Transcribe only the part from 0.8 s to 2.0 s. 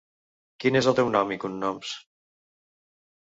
el teu nom i cognoms?